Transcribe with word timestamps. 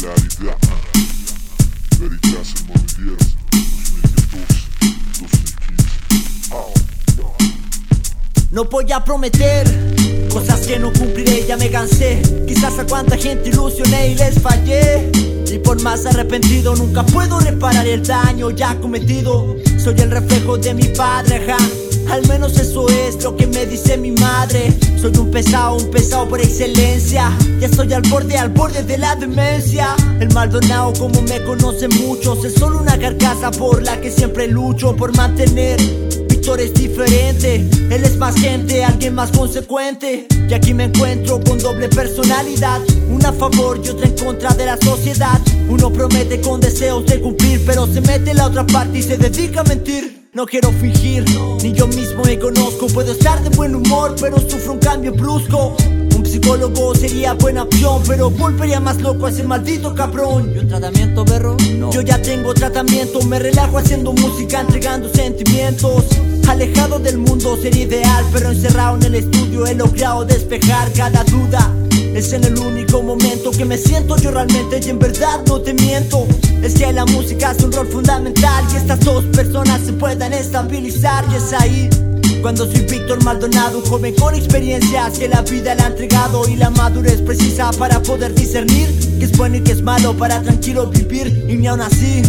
Ja, 0.00 0.08
Veritas 1.98 2.54
en 2.56 2.66
Movier 2.68 3.18
2014-2015 6.48 8.50
No 8.50 8.64
voy 8.64 8.90
a 8.92 9.04
prometer 9.04 9.66
cosas 10.32 10.66
que 10.66 10.78
no 10.78 10.90
cumpliré, 10.90 11.44
ya 11.46 11.58
me 11.58 11.70
cansé. 11.70 12.22
Quizás 12.46 12.78
a 12.78 12.86
cuánta 12.86 13.18
gente 13.18 13.50
ilusioné 13.50 14.12
y 14.12 14.14
les 14.14 14.40
fallé. 14.40 15.10
Y 15.52 15.58
por 15.58 15.82
más 15.82 16.06
arrepentido 16.06 16.74
nunca 16.76 17.04
puedo 17.04 17.38
reparar 17.38 17.86
el 17.86 18.02
daño 18.02 18.52
ya 18.52 18.80
cometido. 18.80 19.54
Soy 19.76 20.00
el 20.00 20.10
reflejo 20.10 20.56
de 20.56 20.72
mi 20.72 20.84
padre, 20.84 21.44
ja. 21.46 21.58
Al 22.10 22.26
menos 22.28 22.58
eso 22.58 22.88
es 22.88 23.22
lo 23.22 23.36
que 23.36 23.46
me 23.46 23.66
dice 23.66 23.96
mi 23.96 24.12
madre. 24.12 24.72
Soy 25.00 25.12
un 25.18 25.30
pesado, 25.30 25.76
un 25.76 25.90
pesado 25.90 26.28
por 26.28 26.40
excelencia. 26.40 27.36
Ya 27.60 27.66
estoy 27.66 27.92
al 27.92 28.02
borde, 28.02 28.36
al 28.36 28.50
borde 28.50 28.82
de 28.82 28.98
la 28.98 29.14
demencia. 29.16 29.94
El 30.20 30.32
Maldonado, 30.34 30.92
como 30.98 31.22
me 31.22 31.42
conocen 31.44 31.90
muchos, 32.04 32.44
es 32.44 32.54
solo 32.54 32.80
una 32.80 32.98
carcasa 32.98 33.50
por 33.50 33.82
la 33.82 34.00
que 34.00 34.10
siempre 34.10 34.48
lucho 34.48 34.96
por 34.96 35.16
mantener. 35.16 35.80
Es 36.50 36.74
diferente, 36.74 37.64
él 37.90 38.02
es 38.02 38.16
más 38.16 38.34
gente, 38.34 38.82
alguien 38.82 39.14
más 39.14 39.30
consecuente. 39.30 40.26
Y 40.48 40.52
aquí 40.52 40.74
me 40.74 40.84
encuentro 40.84 41.38
con 41.38 41.58
doble 41.58 41.88
personalidad, 41.88 42.80
una 43.08 43.28
a 43.28 43.32
favor 43.32 43.80
y 43.84 43.88
otra 43.88 44.08
en 44.08 44.16
contra 44.16 44.52
de 44.54 44.66
la 44.66 44.76
sociedad. 44.76 45.40
Uno 45.68 45.92
promete 45.92 46.40
con 46.40 46.60
deseos 46.60 47.06
de 47.06 47.20
cumplir, 47.20 47.64
pero 47.64 47.86
se 47.86 48.00
mete 48.00 48.32
en 48.32 48.38
la 48.38 48.46
otra 48.46 48.66
parte 48.66 48.98
y 48.98 49.02
se 49.02 49.16
dedica 49.16 49.60
a 49.60 49.64
mentir. 49.64 50.19
No 50.32 50.46
quiero 50.46 50.70
fingir, 50.70 51.24
ni 51.60 51.72
yo 51.72 51.88
mismo 51.88 52.22
me 52.22 52.38
conozco. 52.38 52.86
Puedo 52.86 53.10
estar 53.10 53.42
de 53.42 53.48
buen 53.50 53.74
humor, 53.74 54.14
pero 54.20 54.38
sufro 54.38 54.74
un 54.74 54.78
cambio 54.78 55.12
brusco. 55.12 55.76
Un 56.16 56.24
psicólogo 56.24 56.94
sería 56.94 57.32
buena 57.32 57.64
opción, 57.64 58.00
pero 58.06 58.30
volvería 58.30 58.78
más 58.78 59.00
loco 59.00 59.26
a 59.26 59.30
ese 59.30 59.42
maldito 59.42 59.92
cabrón. 59.92 60.52
¿Y 60.54 60.58
un 60.58 60.68
tratamiento, 60.68 61.24
perro? 61.24 61.56
No. 61.76 61.90
Yo 61.90 62.02
ya 62.02 62.22
tengo 62.22 62.54
tratamiento, 62.54 63.20
me 63.22 63.40
relajo 63.40 63.78
haciendo 63.78 64.12
música, 64.12 64.60
entregando 64.60 65.12
sentimientos. 65.12 66.04
Alejado 66.48 67.00
del 67.00 67.18
mundo 67.18 67.56
sería 67.60 67.82
ideal, 67.82 68.24
pero 68.32 68.50
encerrado 68.50 68.98
en 68.98 69.02
el 69.02 69.14
estudio 69.16 69.66
he 69.66 69.74
logrado 69.74 70.24
despejar 70.24 70.92
cada 70.92 71.24
duda. 71.24 71.74
Es 72.20 72.34
en 72.34 72.44
el 72.44 72.58
único 72.58 73.02
momento 73.02 73.50
que 73.50 73.64
me 73.64 73.78
siento 73.78 74.14
yo 74.18 74.30
realmente 74.30 74.78
y 74.84 74.90
en 74.90 74.98
verdad 74.98 75.40
no 75.46 75.58
te 75.58 75.72
miento. 75.72 76.26
Es 76.62 76.74
que 76.74 76.92
la 76.92 77.06
música 77.06 77.52
es 77.52 77.64
un 77.64 77.72
rol 77.72 77.86
fundamental 77.86 78.62
y 78.70 78.76
estas 78.76 79.00
dos 79.00 79.24
personas 79.34 79.80
se 79.86 79.94
puedan 79.94 80.34
estabilizar 80.34 81.24
y 81.32 81.36
es 81.36 81.52
ahí. 81.54 81.88
Cuando 82.42 82.70
soy 82.70 82.82
Víctor 82.82 83.24
Maldonado, 83.24 83.78
un 83.78 83.86
joven 83.86 84.14
con 84.16 84.34
experiencias 84.34 85.18
que 85.18 85.28
la 85.28 85.40
vida 85.40 85.74
le 85.74 85.82
ha 85.82 85.86
entregado 85.86 86.46
y 86.46 86.56
la 86.56 86.68
madurez 86.68 87.22
precisa 87.22 87.70
para 87.78 88.02
poder 88.02 88.34
discernir 88.34 88.90
que 89.18 89.24
es 89.24 89.34
bueno 89.34 89.56
y 89.56 89.62
que 89.62 89.72
es 89.72 89.80
malo 89.80 90.14
para 90.14 90.42
tranquilo 90.42 90.88
vivir 90.88 91.46
y 91.48 91.56
ni 91.56 91.68
aún 91.68 91.80
así. 91.80 92.22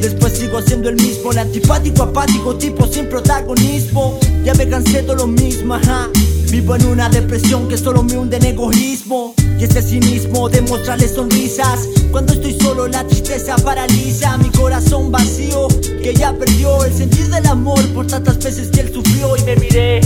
Después 0.00 0.34
sigo 0.34 0.62
siendo 0.62 0.90
el 0.90 0.94
mismo, 0.94 1.32
el 1.32 1.38
antipático, 1.38 2.04
apático, 2.04 2.54
tipo 2.54 2.86
sin 2.86 3.08
protagonismo. 3.08 4.16
Ya 4.44 4.54
me 4.54 4.68
cansé 4.68 5.02
de 5.02 5.12
lo 5.12 5.26
mismo, 5.26 5.74
ajá. 5.74 6.08
Vivo 6.54 6.76
en 6.76 6.86
una 6.86 7.08
depresión 7.08 7.66
que 7.66 7.76
solo 7.76 8.04
me 8.04 8.16
hunde 8.16 8.36
en 8.36 8.44
egoísmo. 8.44 9.34
Y 9.58 9.64
ese 9.64 9.82
cinismo 9.82 10.48
de 10.48 10.60
mostrarle 10.60 11.08
sonrisas. 11.08 11.88
Cuando 12.12 12.32
estoy 12.32 12.56
solo 12.60 12.86
la 12.86 13.02
tristeza 13.04 13.56
paraliza 13.56 14.38
Mi 14.38 14.50
corazón 14.50 15.10
vacío 15.10 15.66
que 16.00 16.14
ya 16.14 16.32
perdió 16.32 16.84
el 16.84 16.92
sentir 16.92 17.26
del 17.26 17.46
amor 17.46 17.80
Por 17.92 18.06
tantas 18.06 18.38
veces 18.38 18.68
que 18.70 18.82
él 18.82 18.94
sufrió. 18.94 19.36
Y 19.36 19.42
me 19.42 19.56
miré 19.56 20.00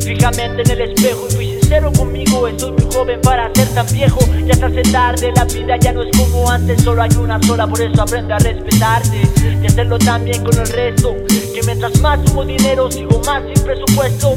Fijamente 0.00 0.60
en 0.60 0.70
el 0.70 0.90
espejo 0.90 1.26
y 1.30 1.34
fui 1.34 1.50
sincero 1.52 1.90
conmigo. 1.96 2.46
Estoy 2.46 2.72
muy 2.72 2.92
joven 2.92 3.20
para 3.22 3.50
ser 3.54 3.68
tan 3.68 3.86
viejo. 3.90 4.20
Ya 4.46 4.54
se 4.54 4.64
hace 4.66 4.82
tarde, 4.92 5.32
la 5.34 5.44
vida 5.46 5.78
ya 5.80 5.92
no 5.94 6.02
es 6.02 6.14
como 6.18 6.50
antes. 6.50 6.82
Solo 6.82 7.00
hay 7.00 7.16
una 7.18 7.42
sola, 7.42 7.66
por 7.66 7.80
eso 7.80 8.02
aprende 8.02 8.34
a 8.34 8.38
respetarte. 8.38 9.22
Y 9.62 9.66
hacerlo 9.66 9.98
también 9.98 10.44
con 10.44 10.58
el 10.58 10.68
resto. 10.68 11.16
Que 11.54 11.62
mientras 11.64 11.98
más 12.02 12.20
sumo 12.28 12.44
dinero 12.44 12.90
sigo 12.90 13.22
más 13.24 13.42
sin 13.54 13.64
presupuesto 13.64 14.36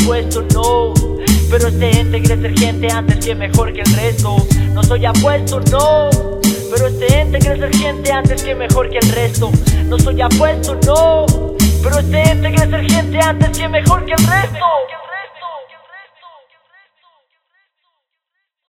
apuesto, 0.00 0.42
no. 0.54 0.94
Pero 1.50 1.68
este 1.68 2.00
ente 2.00 2.20
quiere 2.20 2.40
ser 2.40 2.58
gente 2.58 2.88
antes 2.90 3.24
que 3.24 3.34
mejor 3.34 3.72
que 3.72 3.80
el 3.80 3.92
resto. 3.94 4.36
No 4.72 4.82
soy 4.82 5.04
apuesto, 5.04 5.60
no. 5.70 6.10
Pero 6.70 6.86
este 6.86 7.20
ente 7.20 7.38
quiere 7.38 7.58
ser 7.58 7.74
gente 7.74 8.12
antes 8.12 8.42
que 8.42 8.54
mejor 8.54 8.88
que 8.88 8.98
el 8.98 9.08
resto. 9.10 9.50
No 9.86 9.98
soy 9.98 10.20
apuesto, 10.20 10.76
no. 10.86 11.26
Pero 11.82 11.98
este 11.98 12.22
ente 12.30 12.52
quiere 12.52 12.70
ser 12.70 12.90
gente 12.90 13.18
antes 13.20 13.58
que 13.58 13.68
mejor 13.68 14.04
que 14.04 14.12
el 14.12 14.26
resto. 14.26 14.66